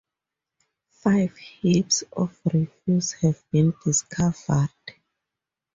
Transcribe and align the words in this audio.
Five 0.89 1.37
heaps 1.37 2.03
of 2.13 2.35
refuse 2.51 3.11
have 3.21 3.39
been 3.51 3.75
discovered. 3.83 4.71